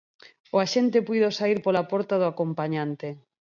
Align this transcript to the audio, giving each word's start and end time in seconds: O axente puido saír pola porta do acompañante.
O 0.55 0.57
axente 0.65 1.05
puido 1.07 1.29
saír 1.37 1.59
pola 1.65 1.87
porta 1.91 2.15
do 2.21 2.25
acompañante. 2.33 3.07